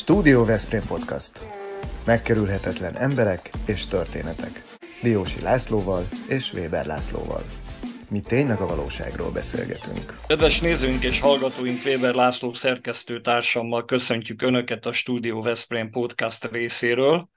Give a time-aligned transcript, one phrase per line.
[0.00, 1.46] Stúdió Veszprém Podcast.
[2.06, 4.62] Megkerülhetetlen emberek és történetek.
[5.02, 7.42] Diósi Lászlóval és Weber Lászlóval.
[8.10, 10.18] Mi tényleg a valóságról beszélgetünk.
[10.26, 17.28] Kedves nézőink és hallgatóink, Weber László szerkesztő társammal köszöntjük Önöket a Stúdió Veszprém Podcast részéről.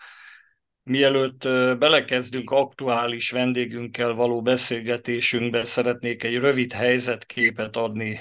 [0.83, 1.41] Mielőtt
[1.77, 8.19] belekezdünk aktuális vendégünkkel való beszélgetésünkbe, szeretnék egy rövid helyzetképet adni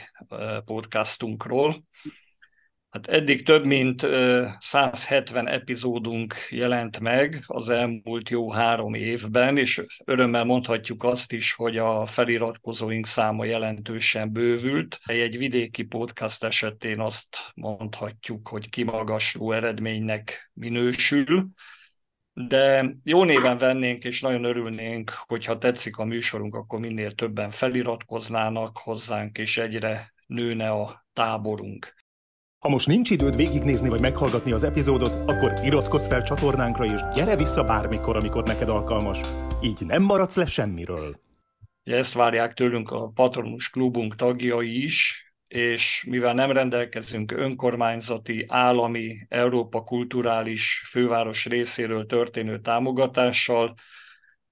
[0.64, 1.90] podcastunkról.
[2.92, 4.06] Hát eddig több mint
[4.58, 11.78] 170 epizódunk jelent meg az elmúlt jó három évben, és örömmel mondhatjuk azt is, hogy
[11.78, 15.00] a feliratkozóink száma jelentősen bővült.
[15.04, 21.50] Egy vidéki podcast esetén azt mondhatjuk, hogy kimagasló eredménynek minősül
[22.34, 28.78] de jó néven vennénk, és nagyon örülnénk, hogyha tetszik a műsorunk, akkor minél többen feliratkoznának
[28.78, 32.01] hozzánk, és egyre nőne a táborunk.
[32.62, 37.36] Ha most nincs időd végignézni vagy meghallgatni az epizódot, akkor iratkozz fel csatornánkra, és gyere
[37.36, 39.20] vissza bármikor, amikor neked alkalmas.
[39.62, 41.20] Így nem maradsz le semmiről.
[41.82, 49.82] Ezt várják tőlünk a Patronus Klubunk tagjai is, és mivel nem rendelkezünk önkormányzati, állami, Európa
[49.82, 53.74] kulturális főváros részéről történő támogatással,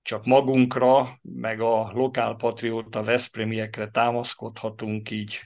[0.02, 5.40] csak magunkra, meg a lokálpatrióta Veszprémiekre támaszkodhatunk, így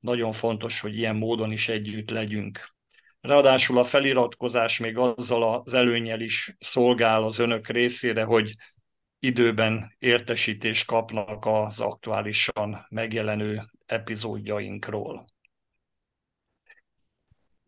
[0.00, 2.74] nagyon fontos, hogy ilyen módon is együtt legyünk.
[3.20, 8.54] Ráadásul a feliratkozás még azzal az előnyel is szolgál az önök részére, hogy
[9.18, 15.26] időben értesítést kapnak az aktuálisan megjelenő epizódjainkról.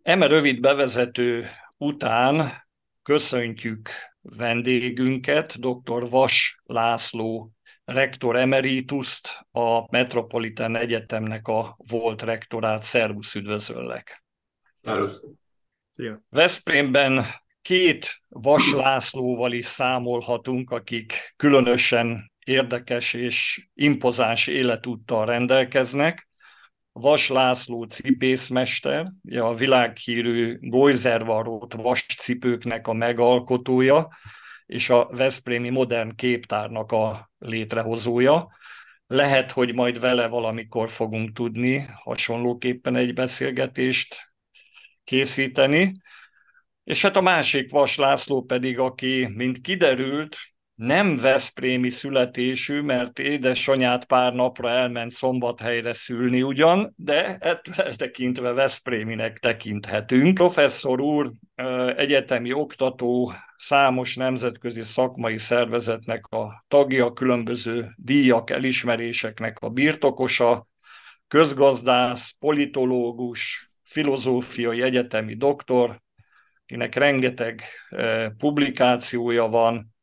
[0.02, 2.66] Eme rövid bevezető után
[3.02, 6.08] köszöntjük vendégünket, dr.
[6.10, 7.52] Vas László
[7.88, 12.82] rektor emerituszt, a Metropolitan Egyetemnek a volt rektorát.
[12.82, 14.24] Szervusz, üdvözöllek!
[14.82, 15.24] Szervusz!
[15.90, 16.22] Szia!
[16.28, 17.24] Veszprémben
[17.62, 26.28] két Vas Lászlóval is számolhatunk, akik különösen érdekes és impozáns életúttal rendelkeznek.
[26.92, 34.08] Vas László cipészmester, a világhírű Goizervarót vascipőknek a megalkotója,
[34.68, 38.56] és a Veszprémi Modern Képtárnak a létrehozója.
[39.06, 44.16] Lehet, hogy majd vele valamikor fogunk tudni hasonlóképpen egy beszélgetést
[45.04, 45.92] készíteni.
[46.84, 50.36] És hát a másik Vas László pedig, aki, mint kiderült,
[50.78, 59.38] nem Veszprémi születésű, mert édesanyát pár napra elment Szombathelyre szülni ugyan, de ettől tekintve Veszpréminek
[59.38, 60.34] tekinthetünk.
[60.34, 61.32] Professzor úr,
[61.96, 70.66] egyetemi oktató, számos nemzetközi szakmai szervezetnek a tagja, különböző díjak, elismeréseknek a birtokosa,
[71.28, 76.00] közgazdász, politológus, filozófiai egyetemi doktor,
[76.62, 77.62] akinek rengeteg
[78.38, 79.96] publikációja van,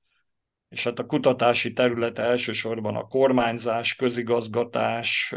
[0.69, 5.33] és hát a kutatási területe elsősorban a kormányzás, közigazgatás,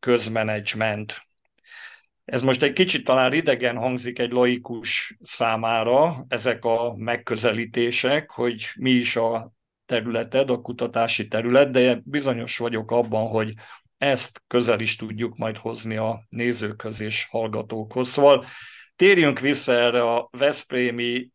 [0.00, 1.28] közmenedzsment.
[2.24, 8.90] Ez most egy kicsit talán idegen hangzik egy laikus számára, ezek a megközelítések, hogy mi
[8.90, 9.52] is a
[9.86, 13.54] területed, a kutatási terület, de bizonyos vagyok abban, hogy
[13.98, 18.08] ezt közel is tudjuk majd hozni a nézőkhöz és hallgatókhoz.
[18.08, 18.46] Szóval
[18.96, 21.28] térjünk vissza erre a Veszprémi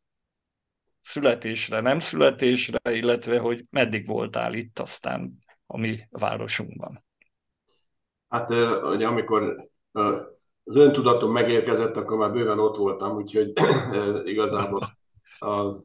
[1.06, 7.04] születésre, nem születésre, illetve hogy meddig voltál itt aztán a mi városunkban?
[8.30, 8.50] Hát
[8.84, 9.70] ugye amikor
[10.64, 13.54] az öntudatom megérkezett, akkor már bőven ott voltam, úgyhogy
[14.24, 14.98] igazából
[15.40, 15.76] a,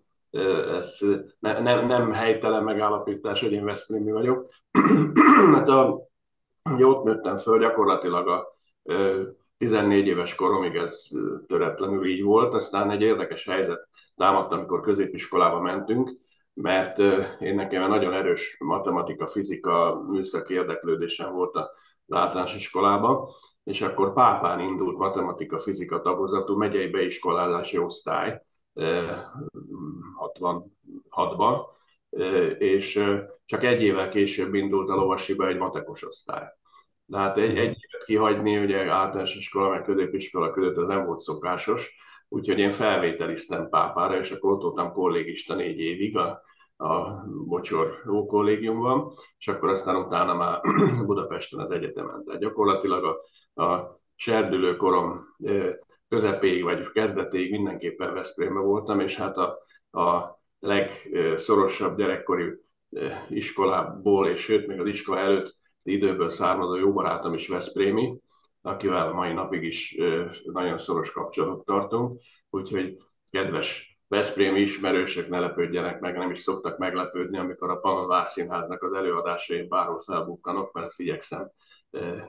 [0.77, 0.99] ez
[1.39, 4.49] ne, nem, nem helytelen megállapítás, hogy én Veszprémi vagyok.
[5.55, 6.09] hát a,
[6.71, 8.59] ugye ott nőttem föl, gyakorlatilag a
[9.59, 11.09] 14 éves koromig ez
[11.47, 13.89] töretlenül így volt, aztán egy érdekes helyzet
[14.21, 16.13] támadt, amikor középiskolába mentünk,
[16.55, 16.99] mert
[17.39, 21.69] én nekem nagyon erős matematika, fizika, műszaki érdeklődésem volt az
[22.17, 23.29] általános iskolában,
[23.65, 28.43] és akkor Pápán indult matematika, fizika tagozatú megyei beiskolázási osztály
[30.35, 31.61] 66-ban,
[32.59, 33.05] és
[33.45, 36.45] csak egy évvel később indult a lovasiba egy matekos osztály.
[37.05, 41.21] De hát egy, egy évet kihagyni, ugye általános iskola, meg középiskola között ez nem volt
[41.21, 41.99] szokásos,
[42.33, 46.43] úgyhogy én felvételiztem pápára, és akkor ott voltam kollégista négy évig a,
[46.77, 50.61] a Bocsor kollégiumban, és akkor aztán utána már
[51.07, 52.25] Budapesten az egyetemen.
[52.25, 55.25] Tehát gyakorlatilag a, a serdülő korom
[56.09, 59.59] közepéig vagy kezdetéig mindenképpen Veszprémben voltam, és hát a,
[60.01, 62.45] a legszorosabb gyerekkori
[63.29, 68.19] iskolából, és sőt, még az iskola előtt időből származó jó barátom is Veszprémi,
[68.63, 69.97] akivel mai napig is
[70.45, 72.21] nagyon szoros kapcsolatot tartunk,
[72.51, 72.97] úgyhogy
[73.31, 78.93] kedves Veszprém ismerősök ne lepődjenek meg, nem is szoktak meglepődni, amikor a Panon Várszínháznak az
[78.93, 81.51] előadásain bárhol felbukkanok, mert ezt igyekszem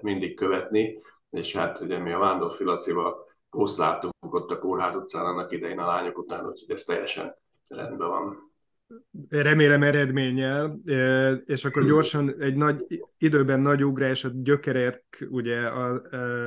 [0.01, 5.51] mindig követni, és hát ugye mi a Vándor Filacival oszláltunk ott a Kórház utcán annak
[5.51, 7.35] idején a lányok után, úgyhogy ez teljesen
[7.69, 8.50] rendben van
[9.29, 10.79] remélem eredménnyel,
[11.45, 12.85] és akkor gyorsan egy nagy
[13.17, 16.01] időben nagy ugrás, a gyökerek ugye a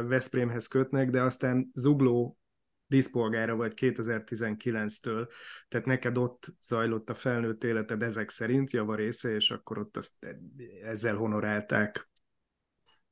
[0.09, 2.39] Veszprémhez kötnek, de aztán Zugló
[2.87, 5.29] díszpolgára vagy 2019-től,
[5.69, 10.13] tehát neked ott zajlott a felnőtt életed ezek szerint, javarésze, és akkor ott azt
[10.83, 12.09] ezzel honorálták.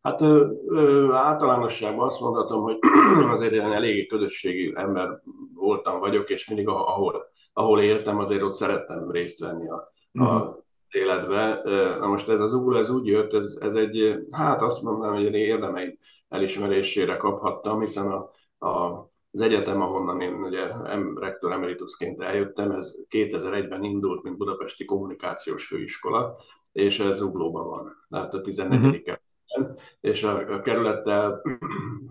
[0.00, 2.78] Hát ö, ö, általánosságban azt mondhatom, hogy
[3.34, 5.08] azért én eléggé közösségi ember
[5.54, 10.56] voltam, vagyok, és mindig ahol ahol éltem, azért ott szerettem részt venni a, a uh-huh.
[10.90, 11.60] életbe.
[11.98, 15.26] Na most ez az úr, ez úgy jött, ez, ez egy, hát azt mondanám, hogy
[15.26, 18.30] egy érdemei elismerésére kaphattam, hiszen a,
[18.66, 20.66] a az egyetem, ahonnan én ugye
[21.14, 26.36] rektor emeritusként eljöttem, ez 2001-ben indult, mint Budapesti Kommunikációs Főiskola,
[26.72, 28.78] és ez Zuglóban van, tehát a 14.
[28.78, 29.02] Uh-huh.
[29.02, 31.42] kerületben, és a, a kerülettel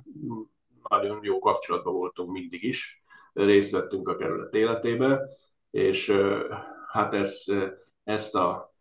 [0.90, 3.01] nagyon jó kapcsolatban voltunk mindig is,
[3.34, 5.28] részt vettünk a kerület életébe,
[5.72, 6.18] és
[6.88, 7.46] hát ez,
[8.04, 8.74] ezt a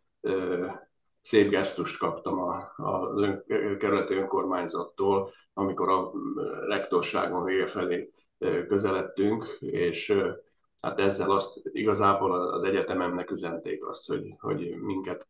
[1.21, 3.43] szép gesztust kaptam a, a ön,
[3.77, 6.11] kerületi önkormányzattól, amikor a
[6.67, 8.11] rektorságon vége felé
[8.67, 10.17] közeledtünk, és
[10.81, 15.27] hát ezzel azt igazából az egyetememnek üzenték azt, hogy, hogy minket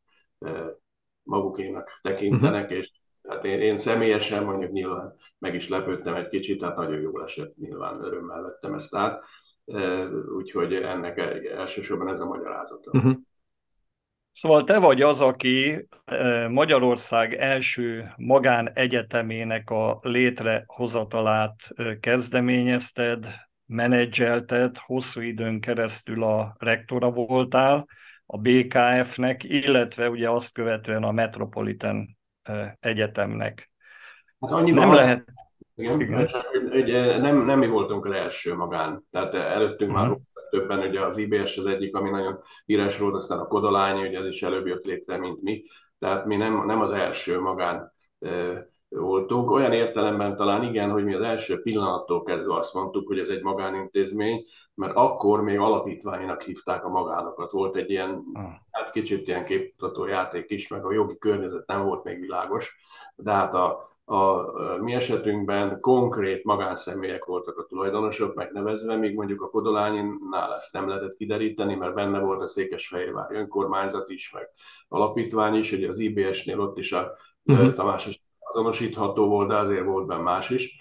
[1.23, 2.77] magukénak tekintenek, uh-huh.
[2.77, 7.23] és Hát én, én személyesen mondjuk nyilván meg is lepődtem egy kicsit, tehát nagyon jól
[7.23, 9.23] esett, nyilván örömmel vettem ezt át,
[10.35, 11.17] úgyhogy ennek
[11.57, 12.91] elsősorban ez a magyarázata.
[12.93, 13.17] Uh-huh.
[14.31, 15.87] Szóval te vagy az, aki
[16.49, 21.55] Magyarország első magánegyetemének a létrehozatalát
[21.99, 23.25] kezdeményezted,
[23.65, 27.87] menedzselted, hosszú időn keresztül a rektora voltál
[28.25, 32.17] a BKF-nek, illetve ugye azt követően a Metropolitan
[32.79, 33.71] egyetemnek.
[34.39, 35.25] Hát annyiban nem lehet.
[35.75, 36.29] Igen, igen.
[36.71, 40.07] Ugye, nem, nem mi voltunk az első magán, tehát előttünk uh-huh.
[40.07, 40.21] már mhm.
[40.49, 44.25] többen, ugye az IBS az egyik, ami nagyon híres volt, aztán a Kodalány, ugye ez
[44.25, 45.63] is előbb jött létre, mint mi,
[45.99, 47.93] tehát mi nem, nem az első magán
[48.99, 49.51] voltunk.
[49.51, 53.41] Olyan értelemben talán igen, hogy mi az első pillanattól kezdve azt mondtuk, hogy ez egy
[53.41, 57.51] magánintézmény, mert akkor még alapítványnak hívták a magánokat.
[57.51, 58.43] Volt egy ilyen, ah.
[58.71, 62.77] hát kicsit ilyen képmutató játék is, meg a jogi környezet nem volt még világos,
[63.15, 64.47] de hát a, a,
[64.81, 71.15] mi esetünkben konkrét magánszemélyek voltak a tulajdonosok megnevezve, míg mondjuk a Kodolányinnál ezt nem lehetett
[71.15, 74.49] kideríteni, mert benne volt a Székesfehérvári önkormányzat is, meg
[74.87, 77.11] alapítvány is, hogy az IBS-nél ott is a
[77.45, 77.73] uh-huh.
[77.73, 78.20] Tamás
[78.51, 80.79] azonosítható volt, de azért volt benne más is.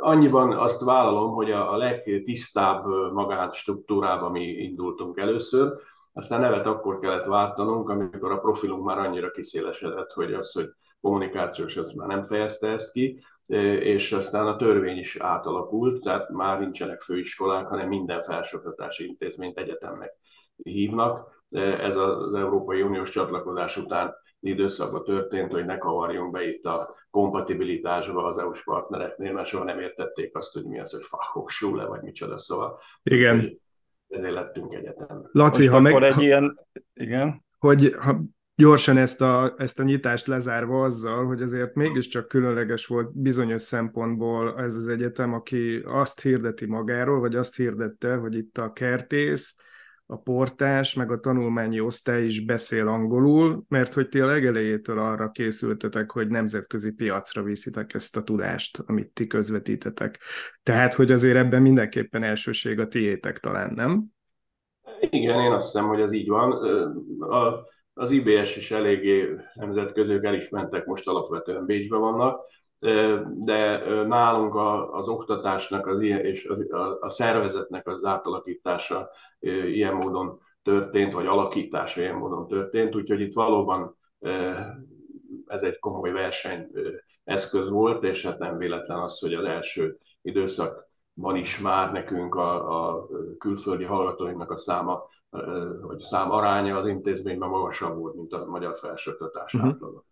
[0.00, 5.72] Annyiban azt vállalom, hogy a, a legtisztább magánstruktúrába mi indultunk először,
[6.12, 10.66] aztán nevet akkor kellett váltanunk, amikor a profilunk már annyira kiszélesedett, hogy az, hogy
[11.00, 13.20] kommunikációs, az már nem fejezte ezt ki,
[13.80, 20.19] és aztán a törvény is átalakult, tehát már nincsenek főiskolák, hanem minden felsőoktatási intézményt egyetemnek
[20.62, 21.42] hívnak.
[21.80, 28.24] Ez az Európai Uniós csatlakozás után időszakban történt, hogy ne kavarjunk be itt a kompatibilitásba
[28.24, 32.38] az EU-s partnereknél, mert soha nem értették azt, hogy mi az, hogy Fachhochschule, vagy micsoda,
[32.38, 32.78] szóval.
[33.02, 33.60] Igen.
[34.08, 35.28] Ezért lettünk egyetem.
[35.32, 36.02] Laci, Most ha meg...
[36.02, 36.54] egy ilyen...
[36.92, 37.44] Igen?
[37.58, 38.20] Hogy ha
[38.54, 44.58] gyorsan ezt a, ezt a nyitást lezárva azzal, hogy azért mégiscsak különleges volt bizonyos szempontból
[44.58, 49.56] ez az egyetem, aki azt hirdeti magáról, vagy azt hirdette, hogy itt a kertész,
[50.10, 55.30] a portás, meg a tanulmányi osztály is beszél angolul, mert hogy ti a legelejétől arra
[55.30, 60.18] készültetek, hogy nemzetközi piacra viszitek ezt a tudást, amit ti közvetítetek.
[60.62, 64.04] Tehát, hogy azért ebben mindenképpen elsőség a tiétek talán, nem?
[65.00, 66.58] Igen, én azt hiszem, hogy ez így van.
[67.94, 72.40] Az IBS is eléggé nemzetközi, el is mentek, most alapvetően Bécsben vannak,
[73.24, 74.54] de nálunk
[74.92, 79.10] az oktatásnak az ilyen, és az, a, a szervezetnek az átalakítása
[79.40, 83.96] ilyen módon történt, vagy alakítása ilyen módon történt, úgyhogy itt valóban
[85.46, 86.70] ez egy komoly verseny
[87.24, 92.88] eszköz volt, és hát nem véletlen az, hogy az első időszakban is már nekünk a,
[92.88, 93.06] a
[93.38, 95.08] külföldi hallgatóinknak a száma,
[95.80, 99.70] vagy szám aránya az intézményben magasabb volt, mint a magyar felsőoktatás uh-huh.
[99.70, 100.04] átlaga.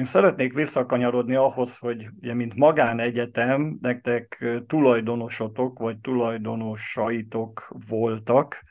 [0.00, 8.62] Én szeretnék visszakanyarodni ahhoz, hogy ugye, mint magánegyetem, nektek tulajdonosotok vagy tulajdonosaitok voltak.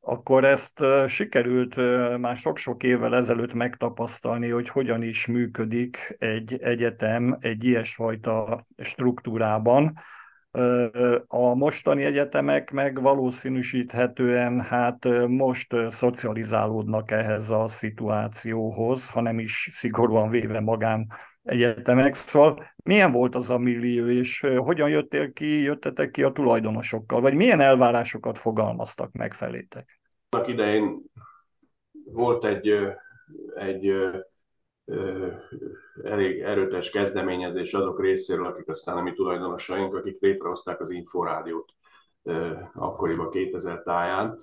[0.00, 1.76] akkor ezt sikerült
[2.18, 9.98] már sok-sok évvel ezelőtt megtapasztalni, hogy hogyan is működik egy egyetem egy ilyesfajta struktúrában.
[11.26, 20.60] A mostani egyetemek meg valószínűsíthetően hát most szocializálódnak ehhez a szituációhoz, hanem is szigorúan véve
[20.60, 21.06] magán
[21.42, 22.14] egyetemek.
[22.14, 27.34] Szóval milyen volt az a millió, és hogyan jöttél ki, jöttetek ki a tulajdonosokkal, vagy
[27.34, 30.00] milyen elvárásokat fogalmaztak meg felétek?
[30.28, 31.02] Annak idején
[32.04, 32.68] volt egy,
[33.54, 33.92] egy
[36.02, 41.72] elég erőtes kezdeményezés azok részéről, akik aztán a mi tulajdonosaink, akik létrehozták az Inforádiót
[42.74, 44.38] akkoriban 2000 táján,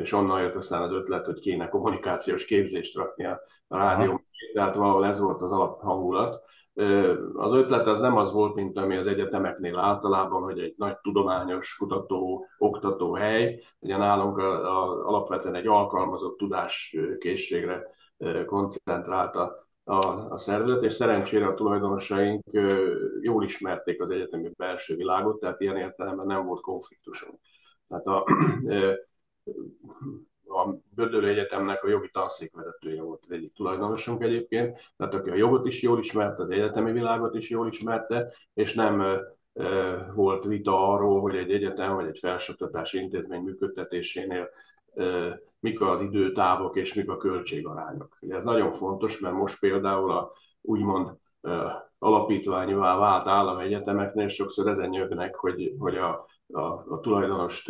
[0.00, 4.20] és onnan jött aztán az ötlet, hogy kéne kommunikációs képzést rakni a rádió,
[4.52, 6.42] tehát valahol ez volt az alaphangulat.
[7.34, 11.76] Az ötlet az nem az volt, mint ami az egyetemeknél általában, hogy egy nagy tudományos,
[11.76, 17.86] kutató, oktató hely, ugye nálunk a, a, alapvetően egy alkalmazott tudáskészségre
[18.46, 22.42] koncentrált a, a, a szervezet, és szerencsére a tulajdonosaink
[23.20, 27.40] jól ismerték az egyetemi belső világot, tehát ilyen értelemben nem volt konfliktusunk.
[27.88, 28.24] Tehát a,
[30.48, 35.66] a Bödölő Egyetemnek a jogi tanszékvezetője volt az egyik tulajdonosunk egyébként, tehát aki a jogot
[35.66, 39.20] is jól ismerte, az egyetemi világot is jól ismerte, és nem
[40.14, 44.48] volt vita arról, hogy egy egyetem vagy egy felsőoktatási intézmény működtetésénél
[45.60, 48.18] mik az időtávok és mik a költségarányok.
[48.28, 51.10] Ez nagyon fontos, mert most például a úgymond
[51.98, 57.68] alapítványúvá vált államegyetemeknél sokszor ezen nyögnek, hogy, hogy a a, a tulajdonos,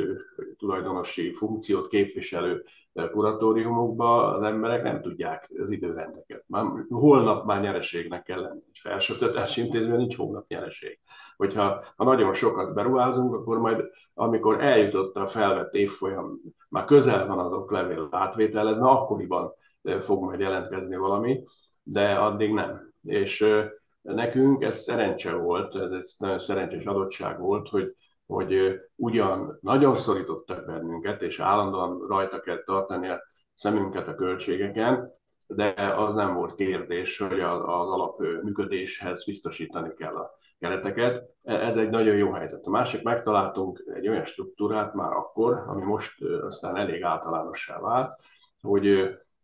[0.58, 2.64] tulajdonosi funkciót képviselő
[3.11, 6.44] kuratóriumokba az emberek nem tudják az időrendeket.
[6.47, 8.61] Már holnap már nyereségnek kell lenni.
[8.73, 10.99] Egy felsőoktatási intézményben nincs holnap nyereség.
[11.37, 17.39] Hogyha ha nagyon sokat beruházunk, akkor majd amikor eljutott a felvett évfolyam, már közel van
[17.39, 19.53] az oklevél átvételezne, akkoriban
[20.01, 21.45] fog majd jelentkezni valami,
[21.83, 22.93] de addig nem.
[23.03, 23.65] És
[24.01, 27.97] nekünk ez szerencse volt, ez nagyon szerencsés adottság volt, hogy
[28.29, 33.21] hogy ugyan nagyon szorítottak bennünket, és állandóan rajta kell tartani a
[33.55, 35.13] szemünket a költségeken,
[35.49, 41.25] de az nem volt kérdés, hogy az, alap működéshez biztosítani kell a kereteket.
[41.43, 42.67] E, ez egy nagyon jó helyzet.
[42.67, 48.21] A másik, megtaláltunk egy olyan struktúrát már akkor, ami most aztán elég általánossá vált,
[48.61, 48.87] hogy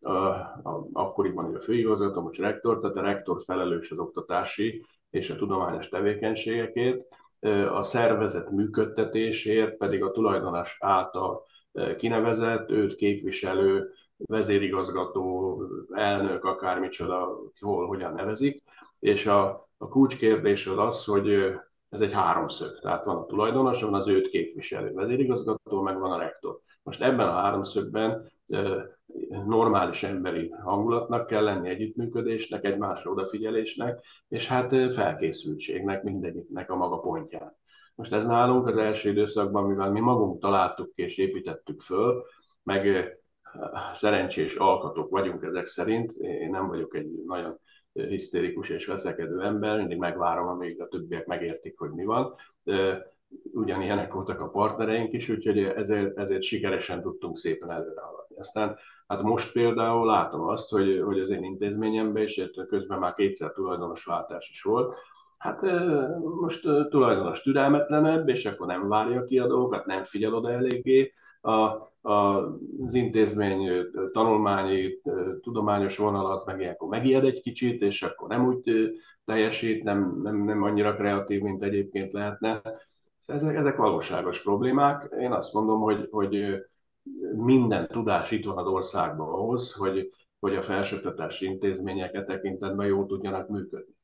[0.00, 5.36] a, a, akkoriban a főigazgató, most rektor, tehát a rektor felelős az oktatási és a
[5.36, 7.06] tudományos tevékenységekért,
[7.72, 11.46] a szervezet működtetésért pedig a tulajdonos által
[11.96, 18.62] kinevezett, őt képviselő, vezérigazgató, elnök, akármicsoda, hol, hogyan nevezik,
[18.98, 21.28] és a, a kulcskérdés az az, hogy
[21.88, 26.18] ez egy háromszög, tehát van a tulajdonos, van az őt képviselő vezérigazgató, meg van a
[26.18, 26.60] rektor.
[26.82, 28.30] Most ebben a háromszögben
[29.46, 37.56] normális emberi hangulatnak kell lenni, együttműködésnek, egymásra odafigyelésnek, és hát felkészültségnek mindegyiknek a maga pontján.
[37.94, 42.24] Most ez nálunk az első időszakban, mivel mi magunk találtuk és építettük föl,
[42.62, 43.14] meg
[43.92, 47.58] szerencsés alkatok vagyunk ezek szerint, én nem vagyok egy nagyon
[47.92, 52.34] hisztérikus és veszekedő ember, mindig megvárom, amíg a többiek megértik, hogy mi van.
[53.52, 58.36] Ugyanilyenek voltak a partnereink is, úgyhogy ezért, ezért sikeresen tudtunk szépen előre haladni.
[58.36, 63.52] Aztán hát most például látom azt, hogy, hogy az én intézményemben is, közben már kétszer
[63.52, 64.94] tulajdonosváltás is volt,
[65.38, 65.62] hát
[66.40, 71.92] most tulajdonos türelmetlenebb, és akkor nem várja ki a dolgokat, nem figyel oda eléggé, a,
[72.06, 73.70] az intézmény
[74.12, 75.00] tanulmányi,
[75.40, 78.92] tudományos vonal az meg ilyenkor megijed egy kicsit, és akkor nem úgy
[79.24, 82.62] teljesít, nem, nem, nem annyira kreatív, mint egyébként lehetne.
[83.26, 85.14] Ezek, ezek valóságos problémák.
[85.20, 86.64] Én azt mondom, hogy, hogy
[87.36, 93.06] minden tudás itt van az országban ahhoz, hogy, hogy a felsőoktatási intézmények e tekintetben jól
[93.06, 93.94] tudjanak működni.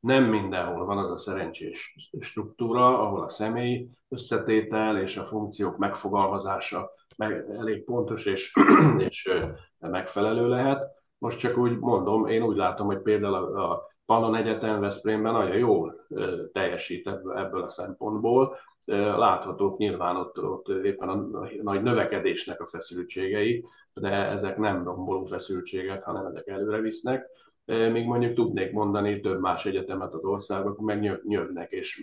[0.00, 6.90] Nem mindenhol van az a szerencsés struktúra, ahol a személy összetétel és a funkciók megfogalmazása
[7.20, 8.52] meg, elég pontos és,
[9.08, 9.30] és
[9.78, 10.90] megfelelő lehet.
[11.18, 15.56] Most csak úgy mondom, én úgy látom, hogy például a, a Pannon Egyetem Veszprémben nagyon
[15.56, 16.06] jól
[16.52, 18.56] teljesít ebből a szempontból.
[18.86, 21.28] Láthatók nyilván ott, ott éppen a
[21.62, 27.26] nagy növekedésnek a feszültségei, de ezek nem romboló feszültségek, hanem ezek előre visznek.
[27.64, 32.02] Még mondjuk tudnék mondani több más egyetemet az országok, meg nyögnek és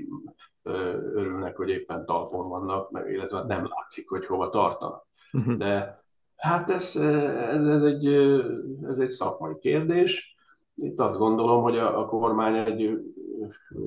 [0.64, 5.07] örülnek, hogy éppen talpon vannak, illetve nem látszik, hogy hova tartanak.
[5.34, 5.56] Uh-huh.
[5.56, 6.04] De
[6.36, 8.06] hát ez, ez, ez, egy,
[8.82, 10.36] ez egy szakmai kérdés,
[10.76, 13.00] itt azt gondolom, hogy a, a kormány egy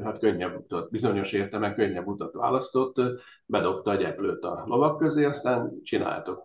[0.03, 2.97] hát könnyebb utat, bizonyos értelemben könnyebb utat választott,
[3.47, 6.43] bedobta a gyeplőt a lovak közé, aztán csináltok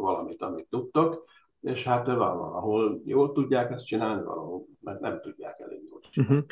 [0.00, 1.24] valamit, amit tudtok,
[1.60, 6.36] és hát valahol jól tudják ezt csinálni, valahol mert nem tudják elég jól csinálni.
[6.36, 6.48] Uh-huh.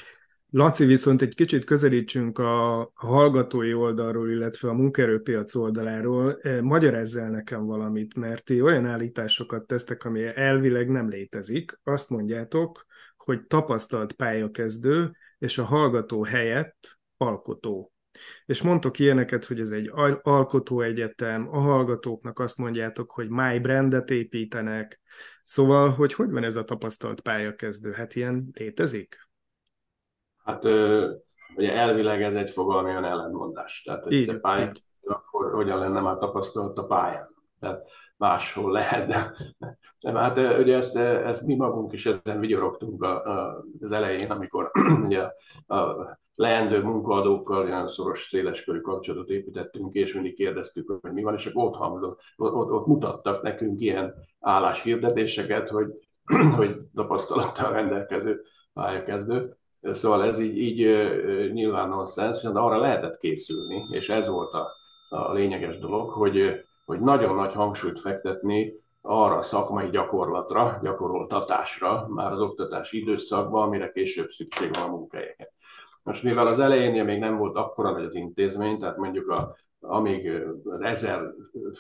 [0.53, 6.39] Laci, viszont egy kicsit közelítsünk a hallgatói oldalról, illetve a munkaerőpiac oldaláról.
[6.43, 11.79] Eh, magyarázz el nekem valamit, mert ti olyan állításokat tesztek, ami elvileg nem létezik.
[11.85, 17.93] Azt mondjátok, hogy tapasztalt pályakezdő, és a hallgató helyett alkotó.
[18.47, 19.91] És mondtok ilyeneket, hogy ez egy
[20.23, 25.01] alkotó egyetem, a hallgatóknak azt mondjátok, hogy my brandet építenek.
[25.43, 27.93] Szóval, hogy hogy van ez a tapasztalt pályakezdő?
[27.93, 29.30] Hát ilyen létezik?
[30.51, 30.65] Hát
[31.57, 33.83] ugye elvileg ez egy fogalmi olyan ellentmondás.
[33.83, 37.29] Tehát egy pálya, akkor hogyan lenne már tapasztalt a pályán?
[37.61, 39.35] Tehát máshol lehet, de,
[40.03, 44.71] de hát ugye ezt, ezt mi magunk is ezen vigyorogtunk a, a, az elején, amikor
[45.07, 45.29] ugye
[45.67, 51.35] a, a leendő munkaadókkal olyan szoros, széleskörű kapcsolatot építettünk, és mindig kérdeztük, hogy mi van,
[51.35, 55.93] és akkor ott, hangzott, ott, ott mutattak nekünk ilyen álláshirdetéseket, hogy,
[56.57, 58.43] hogy tapasztalattal rendelkező
[58.73, 59.57] pályakezdő.
[59.83, 60.79] Szóval ez így, így
[61.53, 64.73] nyilván nonsens, de arra lehetett készülni, és ez volt a,
[65.09, 72.33] a lényeges dolog, hogy, hogy nagyon nagy hangsúlyt fektetni arra a szakmai gyakorlatra, gyakoroltatásra már
[72.33, 75.49] az oktatási időszakban, amire később szükség van a munkahelyeken.
[76.05, 80.31] Most mivel az elején még nem volt akkora nagy az intézmény, tehát mondjuk a, amíg
[80.81, 81.21] ezer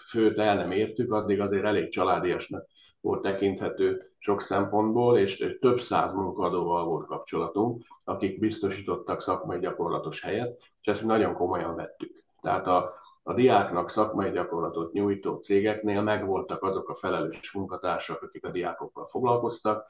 [0.08, 2.66] főt el nem értük, addig azért elég családiasnak
[3.00, 10.58] volt tekinthető sok szempontból, és több száz munkadóval volt kapcsolatunk, akik biztosítottak szakmai gyakorlatos helyet,
[10.80, 12.24] és ezt nagyon komolyan vettük.
[12.40, 18.50] Tehát a, a diáknak szakmai gyakorlatot nyújtó cégeknél megvoltak azok a felelős munkatársak, akik a
[18.50, 19.86] diákokkal foglalkoztak,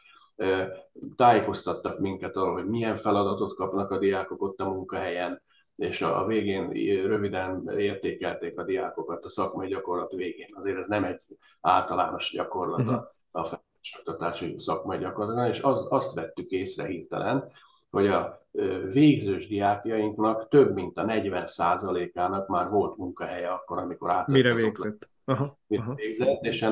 [1.16, 5.42] tájékoztattak minket arról, hogy milyen feladatot kapnak a diákok ott a munkahelyen,
[5.80, 6.68] és a végén
[7.06, 10.48] röviden értékelték a diákokat a szakmai gyakorlat végén.
[10.52, 11.20] Azért ez nem egy
[11.60, 12.94] általános gyakorlat a, mhm.
[13.30, 17.48] a felsőoktatási szakmai gyakorlatban, és az, azt vettük észre hirtelen,
[17.90, 18.46] hogy a
[18.92, 24.34] végzős diákjainknak több mint a 40%-ának már volt munkahelye akkor, amikor átadott.
[24.34, 25.08] Mire végzett?
[25.24, 25.94] Aha, Mire aha.
[25.94, 26.62] végzett, és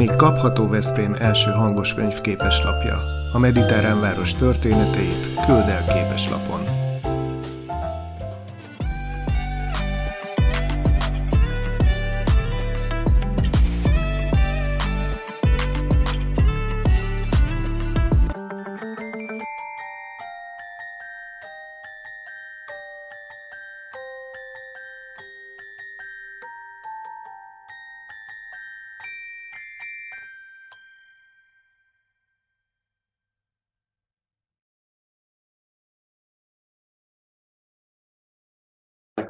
[0.00, 3.00] Még kapható Veszprém első hangos könyv képeslapja.
[3.32, 6.79] A mediterrán város történeteit küld el képeslapon.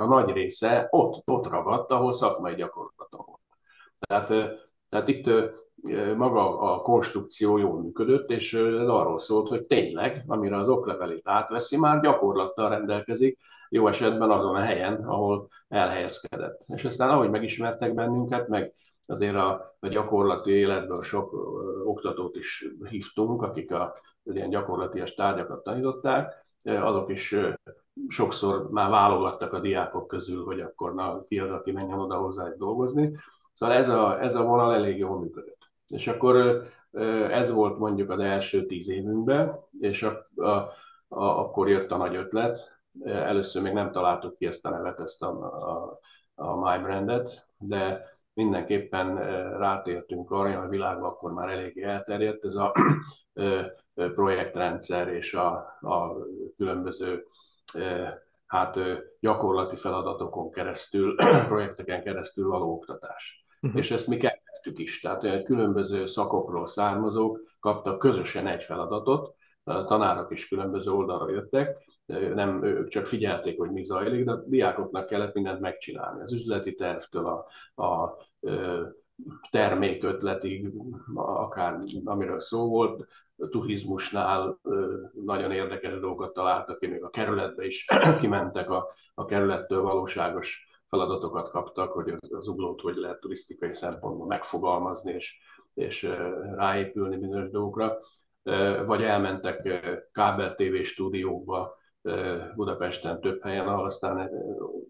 [0.00, 3.40] A nagy része ott, ott ragadt, ahol szakmai gyakorlatom volt.
[3.98, 4.28] Tehát,
[4.88, 5.30] tehát itt
[6.16, 11.78] maga a konstrukció jól működött, és ez arról szólt, hogy tényleg, amire az oklevelét átveszi,
[11.78, 16.64] már gyakorlattal rendelkezik, jó esetben azon a helyen, ahol elhelyezkedett.
[16.66, 18.74] És aztán ahogy megismertek bennünket, meg
[19.06, 21.32] azért a, a gyakorlati életből sok
[21.84, 27.36] oktatót is hívtunk, akik a ilyen gyakorlatias tárgyakat tanították, azok is
[28.08, 32.48] sokszor már válogattak a diákok közül, hogy akkor na, ki az, aki menjen oda hozzá
[32.56, 33.12] dolgozni.
[33.52, 35.70] Szóval ez a, ez a vonal elég jól működött.
[35.88, 36.64] És akkor
[37.30, 40.48] ez volt mondjuk az első tíz évünkben, és a, a,
[41.08, 42.80] a, akkor jött a nagy ötlet.
[43.04, 45.98] Először még nem találtuk ki ezt a nevet, ezt a, a,
[46.34, 49.16] a My Brandet, de mindenképpen
[49.58, 52.72] rátértünk arra, hogy a világban akkor már eléggé elterjedt ez a
[53.94, 56.16] projektrendszer és a, a
[56.56, 57.26] különböző
[58.46, 58.78] hát
[59.20, 61.16] gyakorlati feladatokon keresztül,
[61.48, 63.44] projekteken keresztül való oktatás.
[63.62, 63.80] Uh-huh.
[63.80, 70.30] És ezt mi kezdtük is, tehát különböző szakokról származók kaptak közösen egy feladatot, a tanárok
[70.30, 71.84] is különböző oldalra jöttek,
[72.34, 76.22] nem ők csak figyelték, hogy mi zajlik, de a diákoknak kellett mindent megcsinálni.
[76.22, 77.46] Az üzleti tervtől a,
[77.84, 78.16] a
[79.50, 80.72] termékötletig,
[81.14, 83.06] akár amiről szó volt,
[83.50, 84.60] turizmusnál
[85.24, 87.86] nagyon érdekes dolgokat találtak ki, még a kerületbe is
[88.20, 94.26] kimentek, a, a kerülettől valóságos feladatokat kaptak, hogy az, az uglót hogy lehet turisztikai szempontból
[94.26, 95.38] megfogalmazni és,
[95.74, 96.02] és
[96.56, 97.98] ráépülni bizonyos dolgokra,
[98.86, 101.78] vagy elmentek kábel TV stúdiókba
[102.54, 104.30] Budapesten több helyen, ahol aztán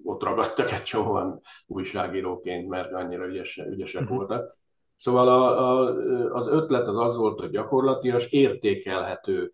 [0.04, 4.16] ott ragadtak egy csomóan újságíróként, mert annyira ügyes, ügyesek uh-huh.
[4.16, 4.58] voltak.
[5.00, 5.94] Szóval a, a,
[6.32, 9.52] az ötlet az az volt, hogy gyakorlatilag értékelhető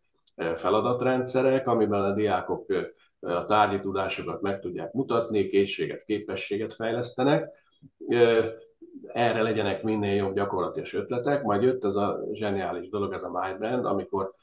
[0.56, 2.66] feladatrendszerek, amiben a diákok
[3.20, 7.48] a tárgyi tudásokat meg tudják mutatni, készséget, képességet fejlesztenek.
[9.06, 11.42] Erre legyenek minél jobb gyakorlatilag ötletek.
[11.42, 14.34] Majd jött ez a zseniális dolog, ez a MyBrand, amikor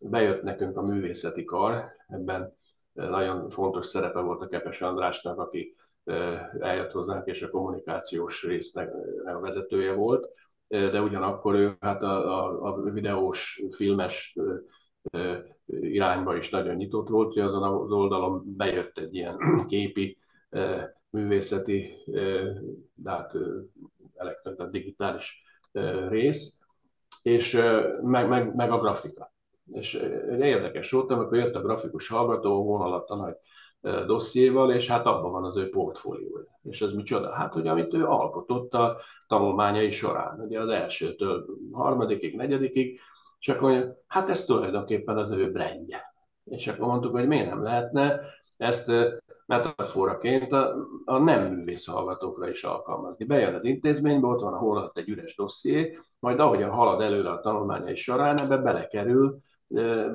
[0.00, 2.52] bejött nekünk a művészeti kar, ebben
[2.92, 5.74] nagyon fontos szerepe volt a Kepes Andrásnak, aki
[6.58, 8.90] eljött hozzánk, és a kommunikációs résznek
[9.24, 10.28] a vezetője volt,
[10.68, 14.36] de ugyanakkor ő hát a, a, a videós, filmes
[15.66, 19.36] irányba is nagyon nyitott volt, hogy azon az oldalon bejött egy ilyen
[19.68, 20.18] képi,
[21.10, 21.94] művészeti,
[22.94, 23.32] de hát
[24.14, 25.42] elektronikus digitális
[26.08, 26.66] rész,
[27.22, 27.60] és
[28.02, 29.32] meg, meg, meg a grafika.
[29.72, 29.94] És
[30.40, 33.36] érdekes volt, amikor jött a grafikus hallgató, vonalatta nagy
[34.06, 36.58] dossziéval, és hát abban van az ő portfóliója.
[36.62, 37.32] És ez micsoda?
[37.32, 43.00] Hát, hogy amit ő alkotott a tanulmányai során, ugye az elsőtől harmadikig, negyedikig,
[43.38, 46.14] és akkor hát ez tulajdonképpen az ő brandje.
[46.44, 48.20] És akkor mondtuk, hogy miért nem lehetne
[48.56, 48.92] ezt
[49.46, 53.24] metaforaként a, a nem művész hallgatókra is alkalmazni.
[53.24, 57.40] Bejön az intézménybe, ott van a hónap egy üres dosszié, majd ahogyan halad előre a
[57.40, 59.38] tanulmányai során, ebbe belekerül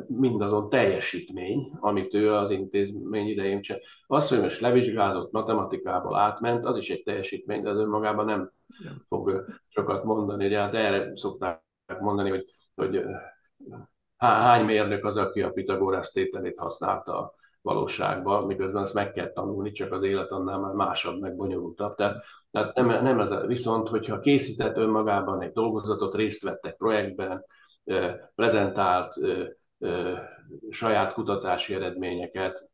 [0.07, 3.81] mindazon teljesítmény, amit ő az intézmény idején csinál.
[4.07, 8.51] Az, hogy most levizsgázott matematikából átment, az is egy teljesítmény, de az önmagában nem
[9.07, 10.45] fog sokat mondani.
[10.45, 11.61] Ugye hát erre szokták
[11.99, 13.03] mondani, hogy, hogy
[14.17, 19.71] hány mérnök az, aki a Pitagorász tételét használta a valóságban, miközben ezt meg kell tanulni,
[19.71, 21.95] csak az élet annál már másabb, meg bonyolultabb.
[21.95, 27.45] Tehát, tehát nem, nem ez a, viszont, hogyha készített önmagában egy dolgozatot, részt vettek projektben,
[28.35, 29.13] prezentált
[30.69, 32.69] saját kutatási eredményeket,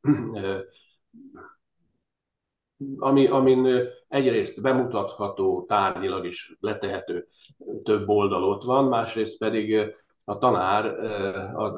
[2.97, 7.27] ami, amin egyrészt bemutatható, tárgyilag is letehető
[7.83, 9.95] több oldal ott van, másrészt pedig
[10.25, 10.85] a tanár
[11.55, 11.73] az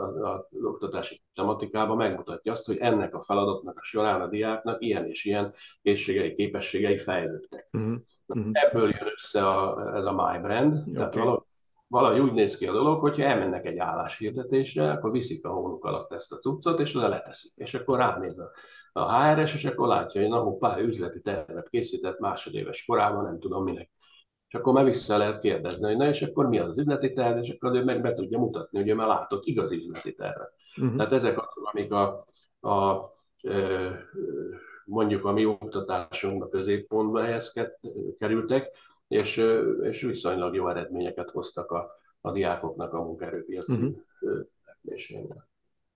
[0.63, 5.53] oktatási tematikában megmutatja azt, hogy ennek a feladatnak a során a diáknak ilyen és ilyen
[5.81, 7.69] készségei, képességei fejlődtek.
[7.71, 8.49] Uh-huh.
[8.51, 10.93] Ebből jön össze a, ez a My Brand, okay.
[10.93, 11.43] tehát valahogy
[11.93, 16.13] valahogy úgy néz ki a dolog, hogyha elmennek egy álláshirdetésre, akkor viszik a hónuk alatt
[16.13, 17.51] ezt a cuccot, és oda leteszik.
[17.55, 18.51] És akkor ránéz a,
[18.93, 23.63] a HRS, és akkor látja, hogy na hoppá, üzleti tervet készített másodéves korában, nem tudom
[23.63, 23.89] minek.
[24.47, 27.37] És akkor már vissza lehet kérdezni, hogy na és akkor mi az az üzleti terv,
[27.37, 30.53] és akkor ő meg be tudja mutatni, hogy ő már látott igazi üzleti tervet.
[30.77, 30.95] Uh-huh.
[30.95, 32.25] Tehát ezek azok, amik a,
[32.69, 33.01] a
[34.85, 38.71] mondjuk a mi oktatásunkban középpontba helyezkedtek, kerültek,
[39.13, 39.43] és,
[39.81, 41.89] és viszonylag jó eredményeket hoztak a,
[42.21, 43.95] a diákoknak a munkaerőpiaci uh-huh.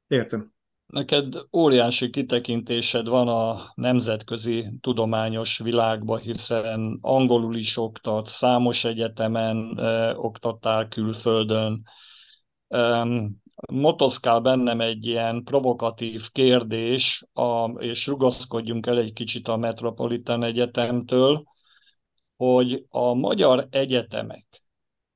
[0.07, 0.55] Értem.
[0.87, 10.23] Neked óriási kitekintésed van a nemzetközi tudományos világba, hiszen angolul is oktat, számos egyetemen eh,
[10.23, 11.83] oktattál külföldön.
[12.67, 20.43] Um, motoszkál bennem egy ilyen provokatív kérdés, a, és rugaszkodjunk el egy kicsit a Metropolitan
[20.43, 21.43] Egyetemtől,
[22.37, 24.63] hogy a magyar egyetemek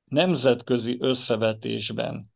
[0.04, 2.32] nemzetközi összevetésben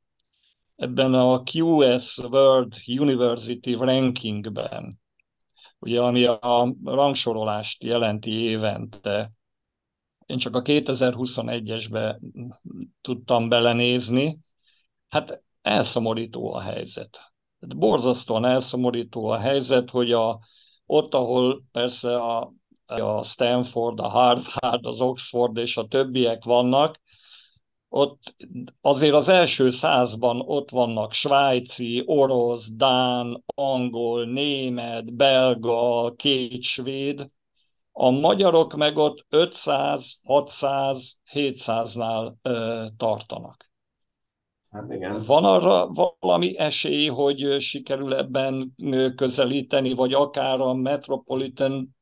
[0.77, 5.01] ebben a QS World University Rankingben,
[5.79, 9.33] ugye ami a rangsorolást jelenti évente,
[10.27, 12.21] én csak a 2021-esbe
[13.01, 14.39] tudtam belenézni,
[15.09, 17.33] hát elszomorító a helyzet.
[17.59, 20.41] Borzasztóan elszomorító a helyzet, hogy a,
[20.87, 22.53] ott, ahol persze a
[22.87, 27.01] a Stanford, a Harvard, az Oxford és a többiek vannak,
[27.89, 28.35] ott
[28.81, 37.31] azért az első százban ott vannak svájci, orosz, dán, angol, német, belga, két svéd,
[37.93, 43.71] a magyarok meg ott 500, 600, 700-nál ö, tartanak.
[44.71, 45.23] Hát igen.
[45.27, 45.89] Van arra
[46.21, 48.75] valami esély, hogy sikerül ebben
[49.17, 51.96] közelíteni, vagy akár a Metropolitan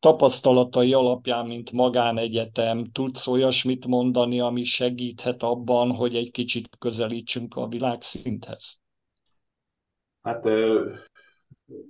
[0.00, 7.66] tapasztalatai alapján, mint magánegyetem, tudsz olyasmit mondani, ami segíthet abban, hogy egy kicsit közelítsünk a
[7.66, 8.78] világszinthez?
[10.22, 10.44] Hát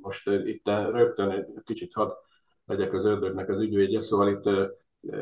[0.01, 2.11] most itt rögtön egy kicsit hadd
[2.67, 4.75] legyek az ördögnek az ügyvédje, szóval itt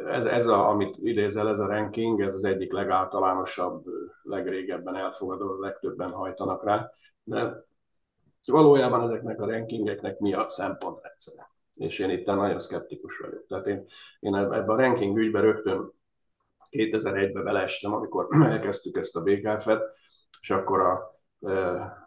[0.07, 3.85] ez, ez a, amit idézel, ez a ranking, ez az egyik legáltalánosabb,
[4.23, 6.91] legrégebben elfogadó, legtöbben hajtanak rá,
[7.25, 7.65] de
[8.47, 11.56] valójában ezeknek a rankingeknek mi a szempontrendszere?
[11.77, 13.47] És én itt nagyon szkeptikus vagyok.
[13.47, 13.87] Tehát én,
[14.21, 15.93] én ebben a ranking ügyben rögtön
[16.71, 19.83] 2001-ben beleestem, amikor elkezdtük ezt a BKF-et,
[20.41, 22.07] és akkor a e,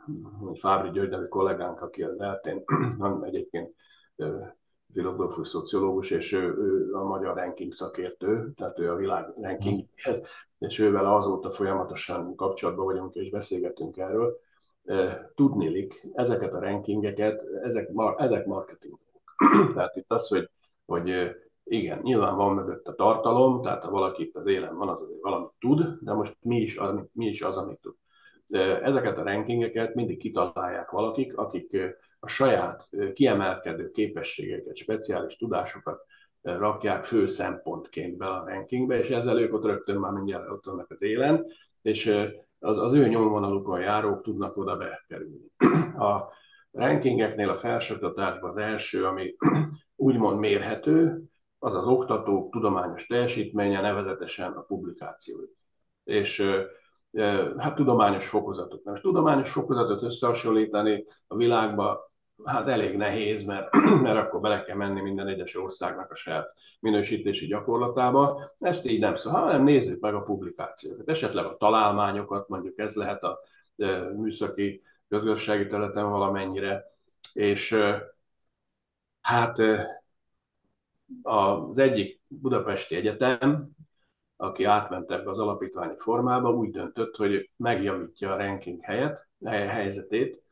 [0.54, 2.64] Fábri György nevű kollégánk, aki az eltén,
[2.98, 3.74] nem egyébként
[4.16, 4.58] e,
[4.94, 9.86] filozófus, szociológus, és ő, ő a magyar ranking szakértő, tehát ő a világ ranking,
[10.60, 14.40] és ővel azóta folyamatosan kapcsolatban vagyunk és beszélgetünk erről.
[15.36, 18.98] Tudnilik, ezeket a rankingeket, ezek, ezek marketing.
[19.74, 20.50] tehát itt az, hogy,
[20.86, 25.02] hogy igen, nyilván van mögött a tartalom, tehát ha valaki itt az élen van, az
[25.02, 27.96] azért valamit tud, de most mi is, az, mi is az, amit tud.
[28.82, 31.78] Ezeket a rankingeket mindig kitalálják valakik, akik
[32.20, 36.02] a saját kiemelkedő képességeket, speciális tudásokat
[36.42, 40.92] rakják fő szempontként be a rankingbe, és ezzel ők ott rögtön már mindjárt ott vannak
[40.92, 41.46] az élen,
[41.82, 42.28] és
[42.60, 45.52] az, az ő nyomvonalukon járók tudnak oda bekerülni.
[46.10, 46.34] A
[46.72, 49.36] rankingeknél a felsőoktatásban az első, ami
[49.96, 51.24] úgymond mérhető,
[51.60, 55.38] az az oktatók tudományos teljesítménye, nevezetesen a publikáció.
[56.04, 56.44] És
[57.58, 58.84] hát tudományos fokozatot.
[58.84, 61.98] Most tudományos fokozatot összehasonlítani a világban
[62.44, 63.70] hát elég nehéz, mert,
[64.04, 68.52] mert akkor bele kell menni minden egyes országnak a saját minősítési gyakorlatába.
[68.58, 71.10] Ezt így nem szól, hanem nézzük meg a publikációkat.
[71.10, 73.40] Esetleg a találmányokat, mondjuk ez lehet a
[74.16, 76.84] műszaki közgazdasági területen valamennyire,
[77.34, 77.76] és
[79.22, 79.58] hát
[81.22, 83.70] az egyik budapesti egyetem,
[84.36, 90.44] aki átment ebbe az alapítványi formába, úgy döntött, hogy megjavítja a ranking helyet, helyzetét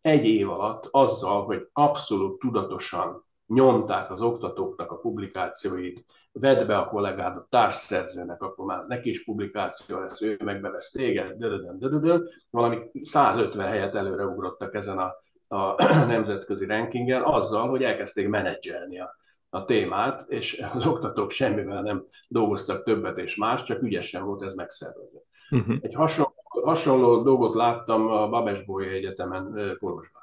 [0.00, 6.88] egy év alatt azzal, hogy abszolút tudatosan nyomták az oktatóknak a publikációit, vedd be a
[6.88, 12.78] kollégád a társszerzőnek, akkor már neki is publikáció lesz, ő megbevesz téged, dödödön, dödödön, valami
[13.02, 15.14] 150 helyet előre ugrottak ezen a,
[15.56, 19.16] a nemzetközi rankingen, azzal, hogy elkezdték menedzselni a,
[19.48, 24.54] a témát, és az oktatók semmivel nem dolgoztak többet és más, csak ügyesen volt ez
[24.54, 25.20] megszervezve.
[25.50, 25.76] Uh-huh.
[25.80, 30.22] Egy hasonló, hasonló dolgot láttam a Babesbolyai Egyetemen Kolozsban.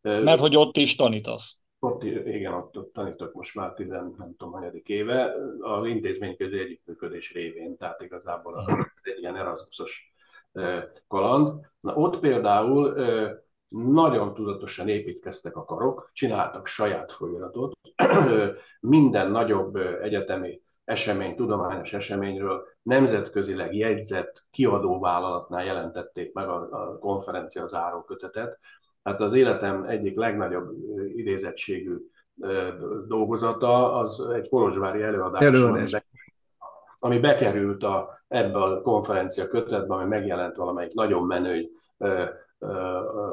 [0.00, 1.63] Mert hogy ott is tanítasz.
[1.84, 7.32] Ott, igen, ott, ott tanítok most már 10, nem tudom, hanyadik éve, az intézményközi együttműködés
[7.32, 10.14] révén, tehát igazából az egy ilyen Erasmusos
[11.08, 11.60] kaland.
[11.80, 12.94] Na ott például
[13.68, 17.76] nagyon tudatosan építkeztek a karok, csináltak saját folyamatot,
[18.80, 28.58] minden nagyobb egyetemi esemény, tudományos eseményről nemzetközileg jegyzett kiadóvállalatnál jelentették meg a, a konferencia zárókötetet.
[29.04, 30.72] Hát az életem egyik legnagyobb
[31.16, 31.96] idézettségű
[33.06, 35.92] dolgozata az egy kolozsvári előadás, előadás.
[35.92, 36.02] Ami,
[36.98, 41.68] ami bekerült a, ebbe a konferencia kötetbe, ami megjelent valamelyik nagyon menő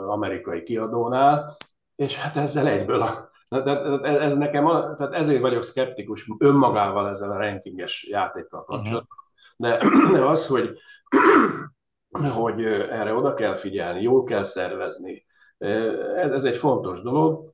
[0.08, 1.58] amerikai kiadónál,
[1.96, 7.38] és hát ezzel egyből a, tehát ez nekem, tehát ezért vagyok szkeptikus önmagával ezzel a
[7.38, 9.18] rankinges játékkal kapcsolatban.
[9.56, 9.80] De
[10.34, 10.78] az, hogy,
[12.42, 15.26] hogy erre oda kell figyelni, jól kell szervezni,
[15.62, 17.54] ez, ez egy fontos dolog.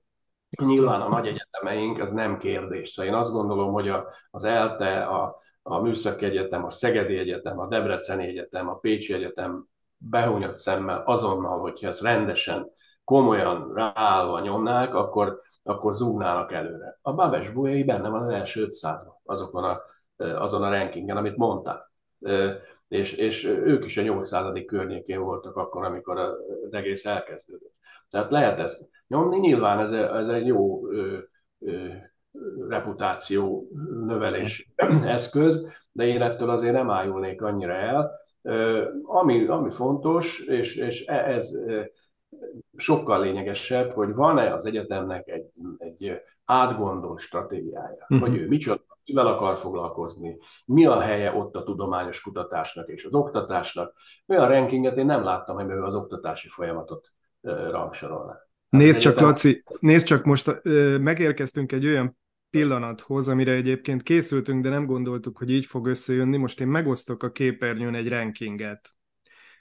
[0.65, 2.89] Nyilván a nagy egyetemeink, ez nem kérdés.
[2.89, 7.59] Szóval én azt gondolom, hogy a, az ELTE, a, a Műszaki Egyetem, a Szegedi Egyetem,
[7.59, 9.65] a Debreceni Egyetem, a Pécsi Egyetem
[9.97, 12.71] behúnyott szemmel azonnal, hogyha ezt rendesen,
[13.03, 16.99] komolyan ráállva nyomnák, akkor, akkor zúgnának előre.
[17.01, 19.81] A Babes Bujai benne van az első 500 azokon a,
[20.17, 21.91] azon a rankingen, amit mondtál.
[22.87, 24.63] És, és ők is a 800.
[24.65, 27.76] környékén voltak akkor, amikor az egész elkezdődött.
[28.09, 31.17] Tehát lehet ezt nyomni, nyilván ez, ez egy jó ö,
[31.59, 31.87] ö,
[32.67, 33.69] reputáció
[34.05, 34.71] növelés
[35.05, 38.25] eszköz, de én ettől azért nem ájulnék annyira el,
[39.03, 41.51] ami, ami fontos, és, és e, ez
[42.77, 48.19] sokkal lényegesebb, hogy van-e az egyetemnek egy, egy átgondolt stratégiája, uh-huh.
[48.19, 53.13] hogy ő micsoda, mivel akar foglalkozni, mi a helye ott a tudományos kutatásnak és az
[53.13, 53.93] oktatásnak.
[54.27, 57.11] Olyan rankinget én nem láttam, hogy az oktatási folyamatot
[57.71, 58.36] rangsorolna.
[58.69, 60.62] Nézd csak, Laci, nézd csak, most
[60.99, 62.17] megérkeztünk egy olyan
[62.49, 66.38] pillanathoz, amire egyébként készültünk, de nem gondoltuk, hogy így fog összejönni.
[66.38, 68.96] Most én megosztok a képernyőn egy rankinget.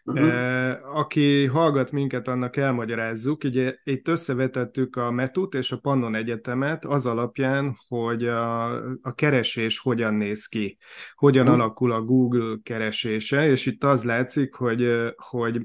[0.06, 0.96] Uh-huh.
[0.96, 3.44] Aki hallgat minket, annak elmagyarázzuk.
[3.44, 9.78] Ugye itt összevetettük a Metut és a Pannon Egyetemet az alapján, hogy a, a keresés
[9.78, 10.78] hogyan néz ki,
[11.14, 11.60] hogyan uh-huh.
[11.60, 15.60] alakul a Google keresése, és itt az látszik, hogy, hogy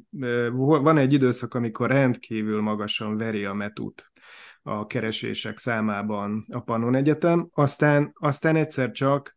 [0.81, 4.11] van egy időszak, amikor rendkívül magasan veri a Metut
[4.63, 9.35] a keresések számában a Pannon Egyetem, aztán, aztán egyszer csak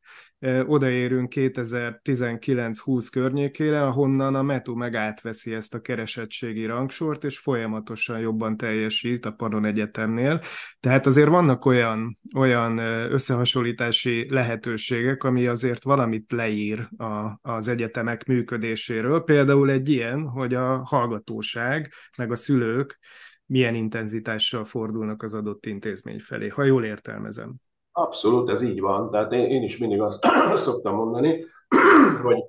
[0.67, 8.57] odaérünk 2019-20 környékére, ahonnan a Metu meg átveszi ezt a keresettségi rangsort, és folyamatosan jobban
[8.57, 10.41] teljesít a Pannon Egyetemnél.
[10.81, 12.79] Tehát azért vannak olyan, olyan
[13.13, 19.21] összehasonlítási lehetőségek, ami azért valamit leír a, az egyetemek működéséről.
[19.21, 22.99] Például egy ilyen, hogy a hallgatóság, meg a szülők
[23.47, 27.55] milyen intenzitással fordulnak az adott intézmény felé, ha jól értelmezem.
[27.97, 29.11] Abszolút, ez így van.
[29.11, 30.25] Tehát én, én is mindig azt
[30.67, 31.45] szoktam mondani,
[32.23, 32.45] hogy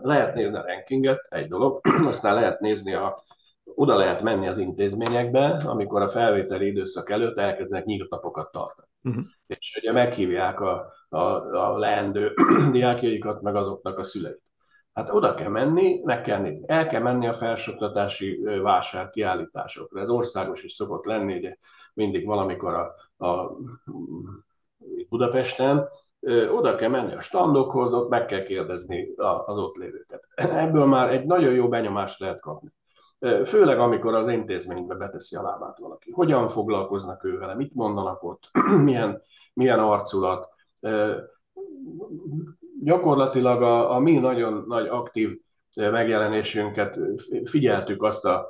[0.00, 3.22] lehet nézni a rankinget, egy dolog, aztán lehet nézni a,
[3.64, 8.88] oda lehet menni az intézményekbe, amikor a felvételi időszak előtt elkezdenek nyílt napokat tartani.
[9.02, 9.24] Uh-huh.
[9.46, 11.18] És ugye meghívják a, a,
[11.56, 12.34] a leendő
[12.72, 14.42] diákjaikat, meg azoknak a szüleit.
[14.92, 16.64] Hát oda kell menni, meg kell nézni.
[16.68, 20.00] El kell menni a felsőoktatási vásár kiállításokra.
[20.00, 21.56] Ez országos is szokott lenni, ugye
[22.00, 22.94] mindig valamikor a,
[23.26, 23.56] a
[25.08, 25.88] Budapesten,
[26.52, 29.08] oda kell menni a standokhoz, ott meg kell kérdezni
[29.46, 30.28] az ott lévőket.
[30.34, 32.72] Ebből már egy nagyon jó benyomást lehet kapni.
[33.44, 36.10] Főleg, amikor az intézménybe beteszi a lábát valaki.
[36.10, 38.50] Hogyan foglalkoznak ő vele, mit mondanak ott,
[38.84, 40.48] milyen, milyen arculat.
[42.82, 45.40] Gyakorlatilag a, a mi nagyon nagy aktív
[45.74, 46.98] megjelenésünket
[47.44, 48.48] figyeltük azt a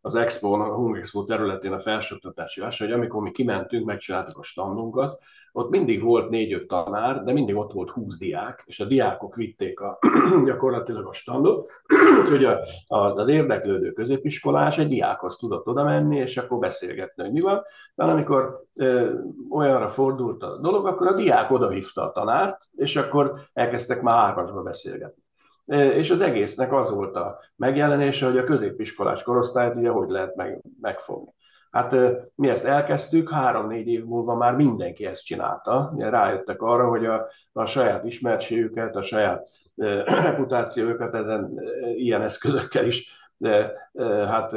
[0.00, 4.42] az Expo, a Hung Expo területén a felsőoktatási vásár, hogy amikor mi kimentünk, megcsináltuk a
[4.42, 5.22] standunkat,
[5.52, 9.80] ott mindig volt négy-öt tanár, de mindig ott volt húsz diák, és a diákok vitték
[9.80, 9.98] a,
[10.44, 11.68] gyakorlatilag a standot,
[12.22, 17.32] úgyhogy a, a, az érdeklődő középiskolás egy diákhoz tudott oda menni, és akkor beszélgetni, hogy
[17.32, 17.62] mi van.
[17.94, 19.14] De amikor ö,
[19.50, 24.62] olyanra fordult a dolog, akkor a diák odahívta a tanárt, és akkor elkezdtek már hármasba
[24.62, 25.25] beszélgetni
[25.74, 30.60] és az egésznek az volt a megjelenése, hogy a középiskolás korosztályt ugye hogy lehet meg,
[30.80, 31.34] megfogni.
[31.70, 31.94] Hát
[32.34, 35.90] mi ezt elkezdtük, három-négy év múlva már mindenki ezt csinálta.
[35.94, 39.48] Ugye rájöttek arra, hogy a, a saját ismertségüket, a saját
[40.04, 41.60] reputációjukat ezen
[41.96, 43.90] ilyen eszközökkel is de,
[44.26, 44.52] hát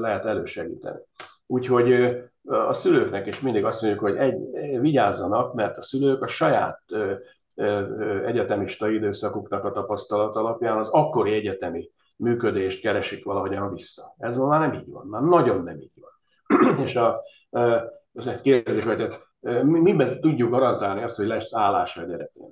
[0.00, 0.98] lehet elősegíteni.
[1.46, 4.38] Úgyhogy a szülőknek is mindig azt mondjuk, hogy egy,
[4.80, 6.80] vigyázzanak, mert a szülők a saját
[8.26, 14.14] egyetemista időszakuknak a tapasztalat alapján az akkori egyetemi működést keresik valahogyan vissza.
[14.18, 16.78] Ez ma már nem így van, már nagyon nem így van.
[16.86, 17.20] És a,
[18.12, 19.18] a kérdezik, hogy
[19.64, 22.50] miben tudjuk garantálni azt, hogy lesz állása a gyereknek?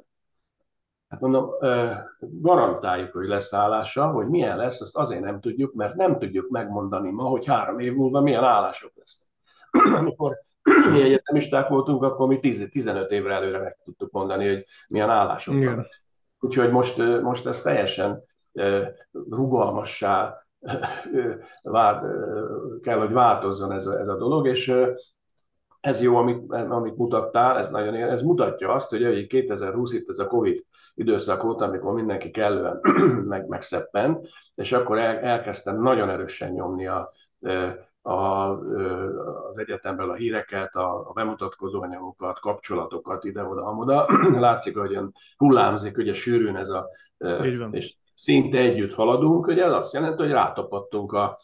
[1.08, 1.50] Hát mondom,
[2.20, 7.10] garantáljuk, hogy lesz állása, hogy milyen lesz, azt azért nem tudjuk, mert nem tudjuk megmondani
[7.10, 9.28] ma, hogy három év múlva milyen állások lesznek.
[10.00, 10.36] Amikor
[10.92, 15.64] mi egyetemisták voltunk, akkor mi 10, 15 évre előre meg tudtuk mondani, hogy milyen állások
[15.64, 15.86] van.
[16.40, 18.22] Úgyhogy most, most ez teljesen
[19.12, 20.44] rugalmassá
[21.62, 22.02] vár,
[22.82, 24.74] kell, hogy változzon ez a, ez a dolog, és
[25.80, 30.26] ez jó, amit, amit mutattál, ez nagyon ez mutatja azt, hogy 2020 itt ez a
[30.26, 32.80] Covid időszak volt, amikor mindenki kellően
[33.28, 37.12] meg, megszeppent, és akkor el, elkezdtem nagyon erősen nyomni a,
[38.06, 38.50] a,
[39.48, 44.06] az egyetemben a híreket, a, a bemutatkozó anyagokat, kapcsolatokat ide-oda-amoda.
[44.38, 44.98] Látszik, hogy
[45.36, 46.88] hullámzik ugye sűrűn ez a,
[47.70, 51.38] és szinte együtt haladunk, hogy ez azt jelenti, hogy rátapadtunk a,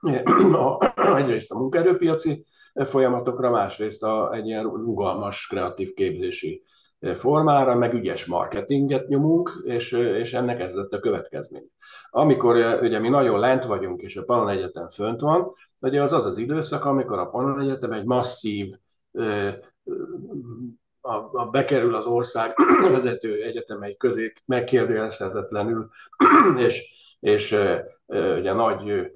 [0.52, 6.62] a, egyrészt a munkaerőpiaci folyamatokra, másrészt a, egy ilyen rugalmas, kreatív képzési
[7.14, 11.70] formára, meg ügyes marketinget nyomunk, és, és ennek ez lett a következmény.
[12.10, 16.26] Amikor ugye mi nagyon lent vagyunk, és a Panon Egyetem fönt van, ugye az az
[16.26, 18.74] az időszak, amikor a Panon Egyetem egy masszív
[21.00, 22.54] a, a bekerül az ország
[22.92, 25.88] vezető egyetemei közé megkérdőjelezhetetlenül,
[26.66, 26.84] és,
[27.20, 27.56] és
[28.06, 29.10] ugye nagy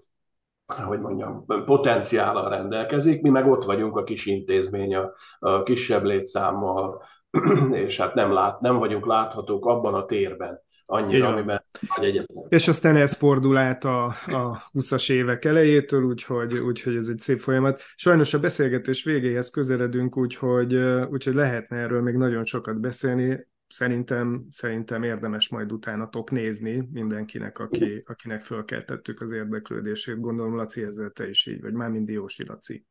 [0.67, 7.03] hogy mondjam, potenciállal rendelkezik, mi meg ott vagyunk a kis intézmény, a, a kisebb létszámmal,
[7.85, 11.33] és hát nem, lát, nem vagyunk láthatók abban a térben, annyira, Igen.
[11.33, 11.65] amiben
[11.97, 12.37] nagy egyetem.
[12.49, 17.39] És aztán ez fordul át a, a 20-as évek elejétől, úgyhogy, úgyhogy ez egy szép
[17.39, 17.83] folyamat.
[17.97, 20.75] Sajnos a beszélgetés végéhez közeledünk, úgyhogy,
[21.11, 23.47] úgyhogy lehetne erről még nagyon sokat beszélni.
[23.67, 30.21] Szerintem, szerintem érdemes majd utána top nézni mindenkinek, aki, akinek fölkeltettük az érdeklődését.
[30.21, 32.87] Gondolom, Laci, ezzel te is így vagy, már mind Diósi Laci.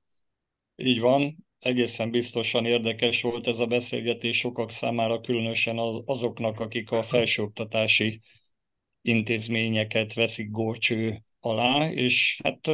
[0.75, 6.91] Így van, egészen biztosan érdekes volt ez a beszélgetés sokak számára, különösen az, azoknak, akik
[6.91, 8.19] a felsőoktatási
[9.01, 12.67] intézményeket veszik górcső alá, és hát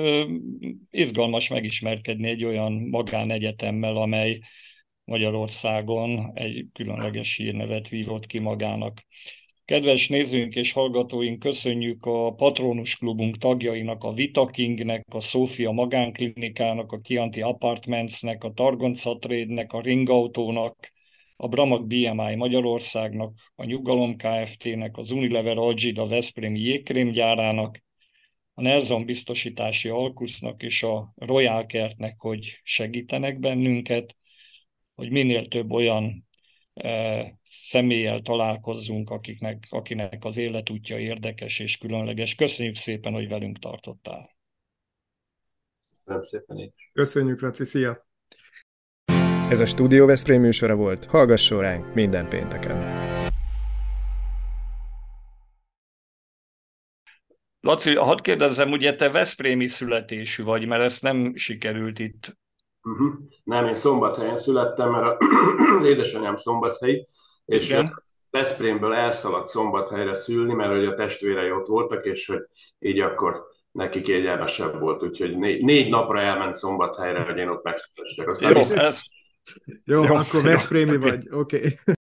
[0.90, 4.40] izgalmas megismerkedni egy olyan magánegyetemmel, amely
[5.04, 9.06] Magyarországon egy különleges hírnevet vívott ki magának.
[9.70, 17.00] Kedves nézőink és hallgatóink, köszönjük a Patronus Klubunk tagjainak, a Vitakingnek, a Sofia Magánklinikának, a
[17.00, 20.92] Kianti Apartmentsnek, a Targonca Trade-nek, a Ringautónak,
[21.36, 27.84] a Bramag BMI Magyarországnak, a Nyugalom Kft-nek, az Unilever Algida Veszprém jégkrémgyárának,
[28.54, 34.16] a Nelson biztosítási Alkusznak és a Royal Kertnek, hogy segítenek bennünket,
[34.96, 36.29] hogy minél több olyan
[37.44, 42.36] személlyel találkozzunk, akiknek, akinek az életútja érdekes és különleges.
[42.36, 44.38] Köszönjük szépen, hogy velünk tartottál.
[45.96, 48.08] Köszönöm szépen én Köszönjük, Laci, szia!
[49.50, 53.08] Ez a Studio Veszprém műsora volt, hallgasson ránk minden pénteken!
[57.62, 62.38] Laci, hadd kérdezzem, ugye te Veszprémi születésű vagy, mert ezt nem sikerült itt.
[62.84, 63.14] Uh-huh.
[63.44, 67.08] Nem, én Szombathelyen születtem, mert az édesanyám szombathelyi,
[67.46, 68.04] és Igen.
[68.32, 72.42] Veszprémből elszaladt Szombathelyre szülni, mert hogy a testvérei ott voltak, és hogy
[72.80, 78.54] így akkor neki kényelmesebb volt, úgyhogy négy, négy napra elment Szombathelyre, hogy én ott megszülessek.
[78.56, 79.02] Jó, ez...
[79.86, 81.58] jó, jó, akkor Veszprémi vagy, oké.
[81.58, 81.96] Okay.